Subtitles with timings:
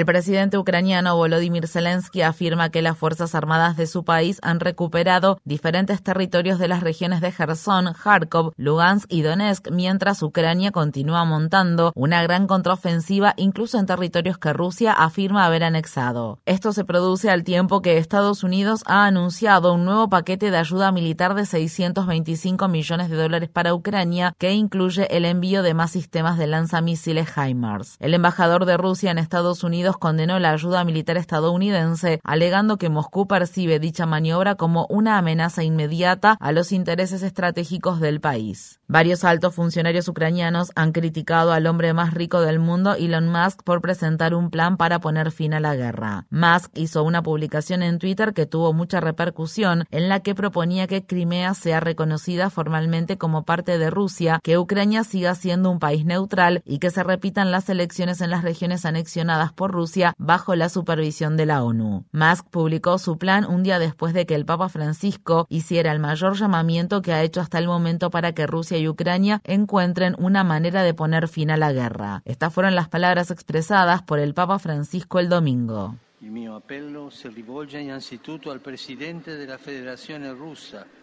[0.00, 5.38] El presidente ucraniano Volodymyr Zelensky afirma que las Fuerzas Armadas de su país han recuperado
[5.44, 11.92] diferentes territorios de las regiones de Gerson, Kharkov, Lugansk y Donetsk, mientras Ucrania continúa montando
[11.94, 16.38] una gran contraofensiva incluso en territorios que Rusia afirma haber anexado.
[16.46, 20.92] Esto se produce al tiempo que Estados Unidos ha anunciado un nuevo paquete de ayuda
[20.92, 26.38] militar de 625 millones de dólares para Ucrania que incluye el envío de más sistemas
[26.38, 27.96] de lanzamisiles HIMARS.
[28.00, 33.26] El embajador de Rusia en Estados Unidos condenó la ayuda militar estadounidense, alegando que Moscú
[33.26, 38.80] percibe dicha maniobra como una amenaza inmediata a los intereses estratégicos del país.
[38.86, 43.80] Varios altos funcionarios ucranianos han criticado al hombre más rico del mundo, Elon Musk, por
[43.80, 46.26] presentar un plan para poner fin a la guerra.
[46.30, 51.04] Musk hizo una publicación en Twitter que tuvo mucha repercusión, en la que proponía que
[51.04, 56.62] Crimea sea reconocida formalmente como parte de Rusia, que Ucrania siga siendo un país neutral
[56.64, 59.79] y que se repitan las elecciones en las regiones anexionadas por Rusia
[60.18, 62.04] bajo la supervisión de la ONU.
[62.12, 66.36] Musk publicó su plan un día después de que el Papa Francisco hiciera el mayor
[66.36, 70.82] llamamiento que ha hecho hasta el momento para que Rusia y Ucrania encuentren una manera
[70.82, 72.22] de poner fin a la guerra.
[72.24, 75.96] Estas fueron las palabras expresadas por el Papa Francisco el domingo.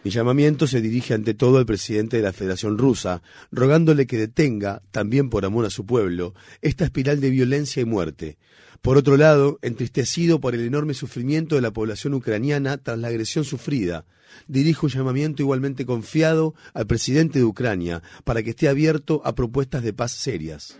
[0.04, 3.20] Mi llamamiento se dirige ante todo al presidente de la Federación Rusa,
[3.50, 8.38] rogándole que detenga, también por amor a su pueblo, esta espiral de violencia y muerte.
[8.80, 13.44] Por otro lado, entristecido por el enorme sufrimiento de la población ucraniana tras la agresión
[13.44, 14.06] sufrida,
[14.46, 19.82] dirijo un llamamiento igualmente confiado al presidente de Ucrania para que esté abierto a propuestas
[19.82, 20.78] de paz serias.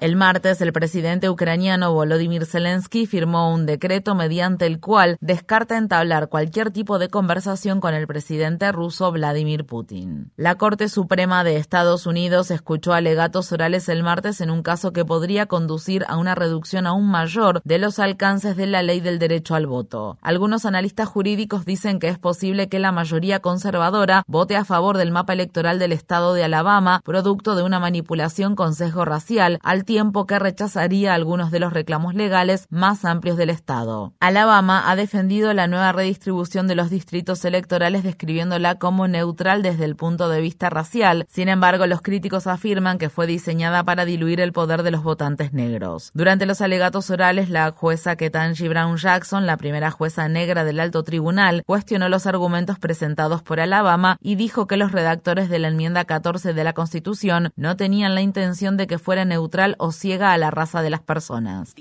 [0.00, 6.28] El martes, el presidente ucraniano Volodymyr Zelensky firmó un decreto mediante el cual descarta entablar
[6.28, 10.30] cualquier tipo de conversación con el presidente ruso Vladimir Putin.
[10.36, 15.04] La Corte Suprema de Estados Unidos escuchó alegatos orales el martes en un caso que
[15.04, 19.56] podría conducir a una reducción aún mayor de los alcances de la ley del derecho
[19.56, 20.16] al voto.
[20.22, 25.10] Algunos analistas jurídicos dicen que es posible que la mayoría conservadora vote a favor del
[25.10, 30.26] mapa electoral del estado de Alabama, producto de una manipulación con sesgo racial, al tiempo
[30.26, 34.12] que rechazaría algunos de los reclamos legales más amplios del Estado.
[34.20, 39.96] Alabama ha defendido la nueva redistribución de los distritos electorales describiéndola como neutral desde el
[39.96, 41.26] punto de vista racial.
[41.28, 45.52] Sin embargo, los críticos afirman que fue diseñada para diluir el poder de los votantes
[45.52, 46.10] negros.
[46.14, 51.02] Durante los alegatos orales, la jueza Ketanji Brown Jackson, la primera jueza negra del alto
[51.02, 56.04] tribunal, cuestionó los argumentos presentados por Alabama y dijo que los redactores de la enmienda
[56.04, 60.38] 14 de la Constitución no tenían la intención de que fuera neutral o ciega a
[60.38, 61.72] la raza de las personas.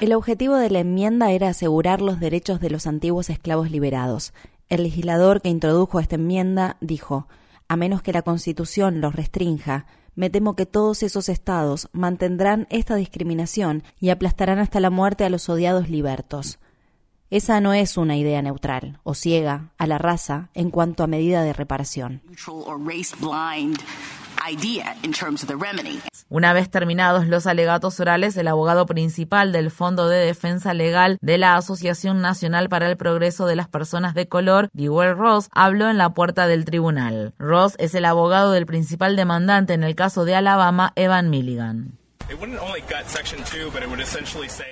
[0.00, 4.32] El objetivo de la enmienda era asegurar los derechos de los antiguos esclavos liberados.
[4.70, 7.28] El legislador que introdujo esta enmienda dijo,
[7.68, 9.84] a menos que la Constitución los restrinja,
[10.14, 15.28] me temo que todos esos estados mantendrán esta discriminación y aplastarán hasta la muerte a
[15.30, 16.58] los odiados libertos.
[17.28, 21.42] Esa no es una idea neutral o ciega a la raza en cuanto a medida
[21.42, 22.22] de reparación.
[26.28, 31.38] Una vez terminados los alegatos orales, el abogado principal del Fondo de Defensa Legal de
[31.38, 35.98] la Asociación Nacional para el Progreso de las Personas de Color, Dewey Ross, habló en
[35.98, 37.34] la puerta del tribunal.
[37.38, 41.98] Ross es el abogado del principal demandante en el caso de Alabama, Evan Milligan.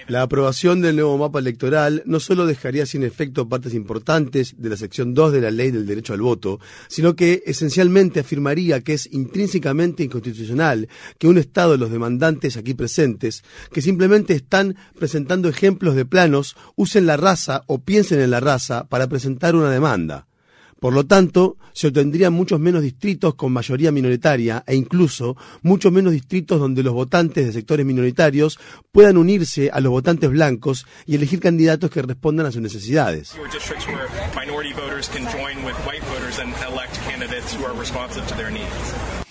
[0.08, 4.76] La aprobación del nuevo mapa electoral no solo dejaría sin efecto partes importantes de la
[4.76, 6.58] sección 2 de la ley del derecho al voto,
[6.88, 10.88] sino que esencialmente afirmaría que es intrínsecamente inconstitucional
[11.18, 17.06] que un Estado, los demandantes aquí presentes, que simplemente están presentando ejemplos de planos, usen
[17.06, 20.26] la raza o piensen en la raza para presentar una demanda.
[20.84, 26.12] Por lo tanto, se obtendrían muchos menos distritos con mayoría minoritaria e incluso muchos menos
[26.12, 28.58] distritos donde los votantes de sectores minoritarios
[28.92, 33.34] puedan unirse a los votantes blancos y elegir candidatos que respondan a sus necesidades.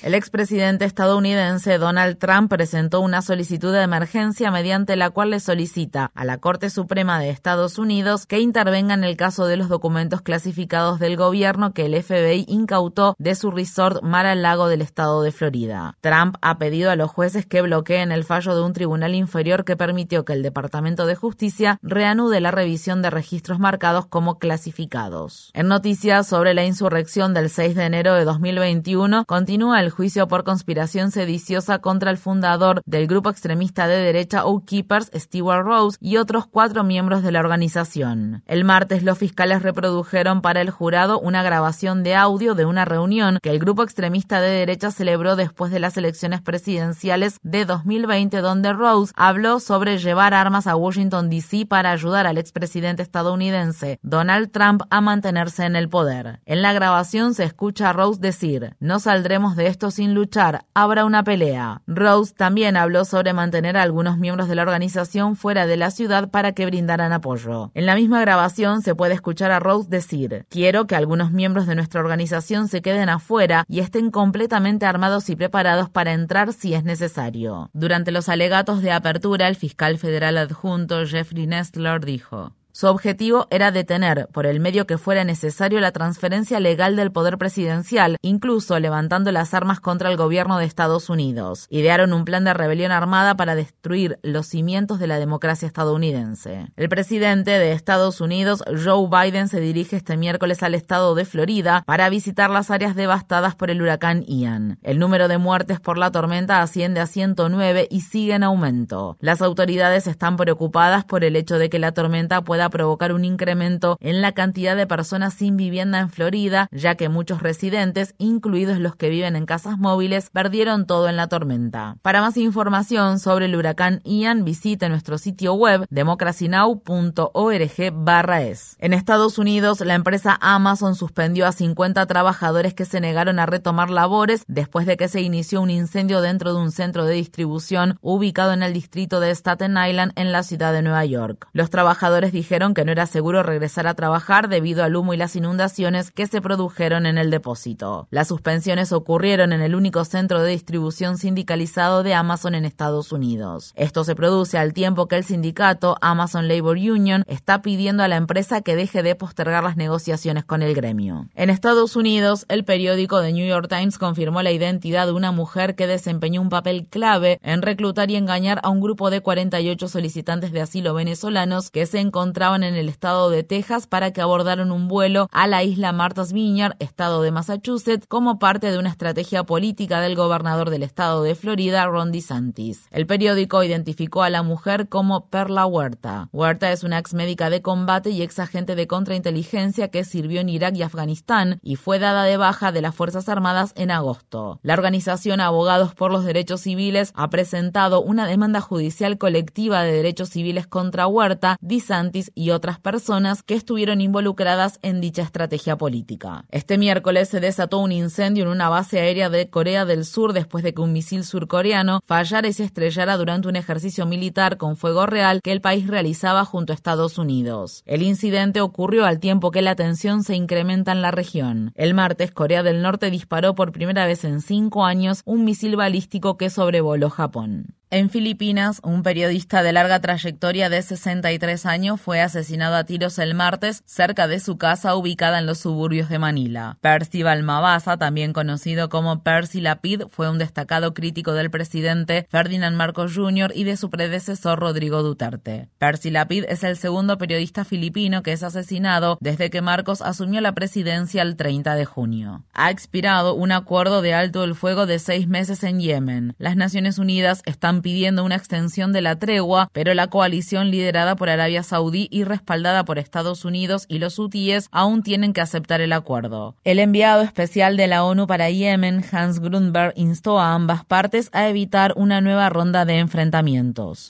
[0.04, 6.12] El expresidente estadounidense Donald Trump presentó una solicitud de emergencia mediante la cual le solicita
[6.14, 10.22] a la Corte Suprema de Estados Unidos que intervenga en el caso de los documentos
[10.22, 15.24] clasificados del gobierno que el FBI incautó de su resort Mar al Lago del estado
[15.24, 15.96] de Florida.
[16.02, 19.78] Trump ha pedido a los jueces que bloqueen el fallo de un tribunal inferior que
[19.78, 25.50] permitió que el Departamento de Justicia reanude la revisión de registros marcados como clasificados.
[25.54, 30.44] En noticias sobre la insurrección del 6 de enero de 2021, continúa el juicio por
[30.44, 36.18] conspiración sediciosa contra el fundador del grupo extremista de derecha Oak Keepers, Stewart Rose, y
[36.18, 38.44] otros cuatro miembros de la organización.
[38.46, 43.40] El martes los fiscales reprodujeron para el jurado una grabación de audio de una reunión
[43.42, 48.74] que el grupo extremista de derecha celebró después de las elecciones presidenciales de 2020 donde
[48.74, 54.82] Rose habló sobre llevar armas a Washington DC para ayudar al expresidente estadounidense Donald Trump
[54.90, 56.40] a mantenerse en el poder.
[56.46, 61.06] En la grabación se escucha a Rose decir, no saldremos de esto sin luchar, habrá
[61.06, 61.82] una pelea.
[61.88, 66.30] Rose también habló sobre mantener a algunos miembros de la organización fuera de la ciudad
[66.30, 67.72] para que brindaran apoyo.
[67.74, 71.76] En la misma grabación se puede escuchar a Rose decir, quiero que algunos miembros de
[71.76, 76.84] nuestra organización se queden afuera y estén completamente armados y preparados para entrar si es
[76.84, 77.70] necesario.
[77.74, 83.70] Durante los alegatos de apertura, el fiscal federal adjunto Jeffrey Nestler dijo, su objetivo era
[83.70, 89.32] detener, por el medio que fuera necesario, la transferencia legal del poder presidencial, incluso levantando
[89.32, 91.68] las armas contra el gobierno de Estados Unidos.
[91.70, 96.66] Idearon un plan de rebelión armada para destruir los cimientos de la democracia estadounidense.
[96.76, 101.84] El presidente de Estados Unidos, Joe Biden, se dirige este miércoles al estado de Florida
[101.86, 104.80] para visitar las áreas devastadas por el huracán Ian.
[104.82, 109.16] El número de muertes por la tormenta asciende a 109 y sigue en aumento.
[109.20, 113.98] Las autoridades están preocupadas por el hecho de que la tormenta pueda provocar un incremento
[114.00, 118.96] en la cantidad de personas sin vivienda en Florida, ya que muchos residentes, incluidos los
[118.96, 121.98] que viven en casas móviles, perdieron todo en la tormenta.
[122.02, 128.76] Para más información sobre el huracán Ian, visite nuestro sitio web democracynow.org/es.
[128.80, 133.90] En Estados Unidos, la empresa Amazon suspendió a 50 trabajadores que se negaron a retomar
[133.90, 138.54] labores después de que se inició un incendio dentro de un centro de distribución ubicado
[138.54, 141.48] en el distrito de Staten Island en la ciudad de Nueva York.
[141.54, 145.36] Los trabajadores dijeron que no era seguro regresar a trabajar debido al humo y las
[145.36, 148.08] inundaciones que se produjeron en el depósito.
[148.12, 153.74] Las suspensiones ocurrieron en el único centro de distribución sindicalizado de Amazon en Estados Unidos.
[153.76, 158.18] Esto se produce al tiempo que el sindicato Amazon Labor Union está pidiendo a la
[158.18, 161.30] empresa que deje de postergar las negociaciones con el gremio.
[161.34, 165.74] En Estados Unidos, el periódico The New York Times confirmó la identidad de una mujer
[165.74, 170.52] que desempeñó un papel clave en reclutar y engañar a un grupo de 48 solicitantes
[170.52, 174.90] de asilo venezolanos que se encontraban en el estado de Texas para que abordaran un
[174.90, 180.02] vuelo a la isla Martha's Vineyard, estado de Massachusetts, como parte de una estrategia política
[180.02, 182.86] del gobernador del estado de Florida, Ron DeSantis.
[182.92, 186.28] El periódico identificó a la mujer como Perla Huerta.
[186.34, 190.50] Huerta es una ex médica de combate y ex agente de contrainteligencia que sirvió en
[190.50, 194.60] Irak y Afganistán y fue dada de baja de las Fuerzas Armadas en agosto.
[194.64, 200.28] La organización Abogados por los Derechos Civiles ha presentado una demanda judicial colectiva de derechos
[200.30, 206.46] civiles contra Huerta, DeSantis y otras personas que estuvieron involucradas en dicha estrategia política.
[206.50, 210.64] Este miércoles se desató un incendio en una base aérea de Corea del Sur después
[210.64, 215.06] de que un misil surcoreano fallara y se estrellara durante un ejercicio militar con fuego
[215.06, 217.84] real que el país realizaba junto a Estados Unidos.
[217.86, 221.72] El incidente ocurrió al tiempo que la tensión se incrementa en la región.
[221.76, 226.38] El martes, Corea del Norte disparó por primera vez en cinco años un misil balístico
[226.38, 227.76] que sobrevoló Japón.
[227.94, 233.36] En Filipinas, un periodista de larga trayectoria de 63 años fue asesinado a tiros el
[233.36, 236.80] martes cerca de su casa ubicada en los suburbios de Manila.
[236.82, 243.14] Percival Mabasa, también conocido como Percy Lapid, fue un destacado crítico del presidente Ferdinand Marcos
[243.14, 243.52] Jr.
[243.54, 245.70] y de su predecesor Rodrigo Duterte.
[245.78, 250.56] Percy Lapid es el segundo periodista filipino que es asesinado desde que Marcos asumió la
[250.56, 252.44] presidencia el 30 de junio.
[252.54, 256.34] Ha expirado un acuerdo de alto el fuego de seis meses en Yemen.
[256.40, 261.30] Las Naciones Unidas están pidiendo una extensión de la tregua, pero la coalición liderada por
[261.30, 265.94] Arabia Saudí y respaldada por Estados Unidos y los hutíes aún tienen que aceptar el
[265.94, 266.56] acuerdo.
[266.64, 271.48] El enviado especial de la ONU para Yemen, Hans Grundberg, instó a ambas partes a
[271.48, 274.10] evitar una nueva ronda de enfrentamientos.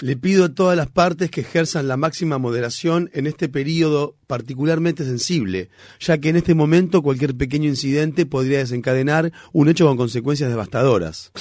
[0.00, 5.04] Le pido a todas las partes que ejerzan la máxima moderación en este periodo particularmente
[5.04, 10.50] sensible, ya que en este momento cualquier pequeño incidente podría desencadenar un hecho con consecuencias
[10.50, 11.32] devastadoras.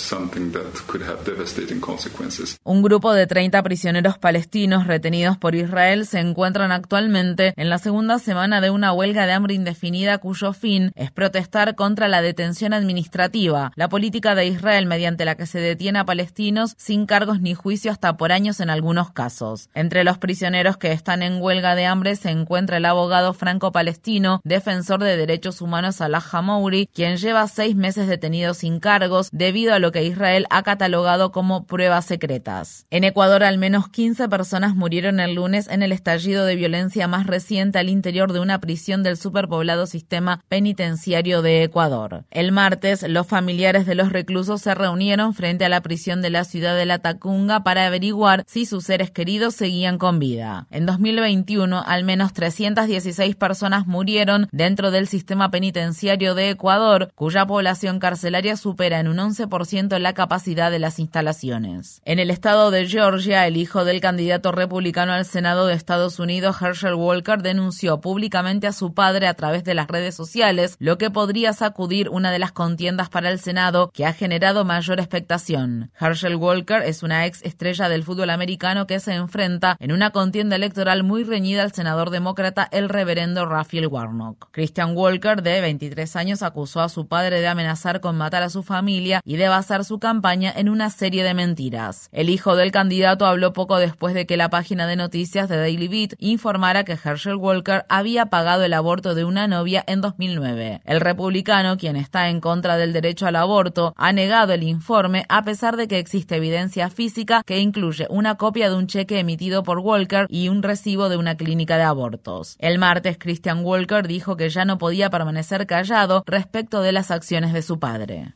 [2.63, 8.19] Un grupo de 30 prisioneros palestinos retenidos por Israel se encuentran actualmente en la segunda
[8.19, 13.71] semana de una huelga de hambre indefinida cuyo fin es protestar contra la detención administrativa,
[13.75, 17.91] la política de Israel mediante la que se detiene a palestinos sin cargos ni juicio
[17.91, 19.69] hasta por años en algunos casos.
[19.73, 22.31] Entre los prisioneros que están en huelga de hambre se
[22.75, 28.79] el abogado franco-palestino, defensor de derechos humanos Salah Hamouri, quien lleva seis meses detenido sin
[28.79, 32.85] cargos debido a lo que Israel ha catalogado como pruebas secretas.
[32.89, 37.27] En Ecuador, al menos 15 personas murieron el lunes en el estallido de violencia más
[37.27, 42.25] reciente al interior de una prisión del superpoblado sistema penitenciario de Ecuador.
[42.31, 46.43] El martes, los familiares de los reclusos se reunieron frente a la prisión de la
[46.43, 50.67] ciudad de La Tacunga para averiguar si sus seres queridos seguían con vida.
[50.71, 52.33] En 2021, al menos
[52.73, 59.17] 316 personas murieron dentro del sistema penitenciario de Ecuador, cuya población carcelaria supera en un
[59.17, 62.01] 11% la capacidad de las instalaciones.
[62.05, 66.59] En el estado de Georgia, el hijo del candidato republicano al Senado de Estados Unidos,
[66.59, 71.11] Herschel Walker, denunció públicamente a su padre a través de las redes sociales, lo que
[71.11, 75.91] podría sacudir una de las contiendas para el Senado que ha generado mayor expectación.
[75.99, 80.55] Herschel Walker es una ex estrella del fútbol americano que se enfrenta en una contienda
[80.55, 84.49] electoral muy reñida al senador demócrata el reverendo Raphael Warnock.
[84.51, 88.63] Christian Walker, de 23 años, acusó a su padre de amenazar con matar a su
[88.63, 92.09] familia y de basar su campaña en una serie de mentiras.
[92.11, 95.87] El hijo del candidato habló poco después de que la página de noticias de Daily
[95.87, 100.81] Beat informara que Herschel Walker había pagado el aborto de una novia en 2009.
[100.85, 105.43] El republicano, quien está en contra del derecho al aborto, ha negado el informe a
[105.43, 109.79] pesar de que existe evidencia física que incluye una copia de un cheque emitido por
[109.79, 112.44] Walker y un recibo de una clínica de abortos.
[112.59, 117.53] El martes, Christian Walker dijo que ya no podía permanecer callado respecto de las acciones
[117.53, 118.33] de su padre.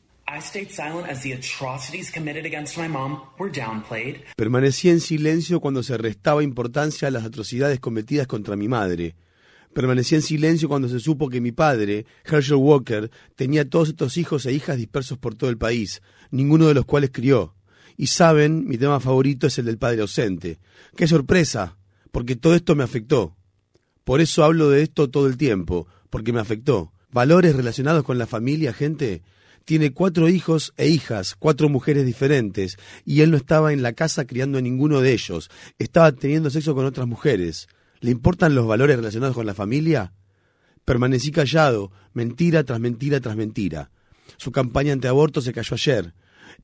[4.36, 9.16] Permanecí en silencio cuando se restaba importancia a las atrocidades cometidas contra mi madre.
[9.72, 14.46] Permanecí en silencio cuando se supo que mi padre, Herschel Walker, tenía todos estos hijos
[14.46, 17.54] e hijas dispersos por todo el país, ninguno de los cuales crió.
[17.96, 20.58] Y saben, mi tema favorito es el del padre ausente.
[20.96, 21.76] ¡Qué sorpresa!
[22.12, 23.36] Porque todo esto me afectó.
[24.04, 26.92] Por eso hablo de esto todo el tiempo, porque me afectó.
[27.12, 29.22] Valores relacionados con la familia, gente.
[29.64, 34.24] Tiene cuatro hijos e hijas, cuatro mujeres diferentes, y él no estaba en la casa
[34.24, 37.68] criando a ninguno de ellos, estaba teniendo sexo con otras mujeres.
[38.00, 40.12] ¿Le importan los valores relacionados con la familia?
[40.84, 43.90] Permanecí callado, mentira tras mentira tras mentira.
[44.38, 46.14] Su campaña antiaborto se cayó ayer.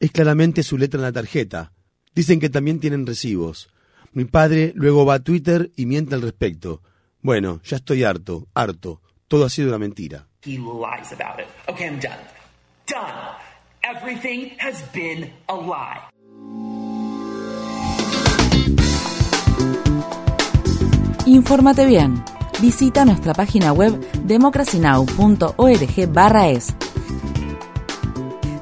[0.00, 1.72] Es claramente su letra en la tarjeta.
[2.14, 3.68] Dicen que también tienen recibos.
[4.12, 6.82] Mi padre luego va a Twitter y miente al respecto.
[7.26, 9.00] Bueno, ya estoy harto, harto.
[9.26, 10.28] Todo ha sido una mentira.
[21.26, 22.22] Infórmate bien.
[22.62, 26.74] Visita nuestra página web democracynow.org/es.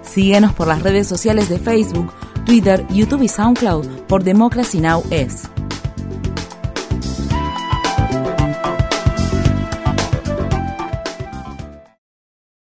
[0.03, 2.11] Síguenos por las redes sociales de Facebook,
[2.47, 5.05] Twitter, YouTube y SoundCloud por Democracy Now!
[5.11, 5.51] es.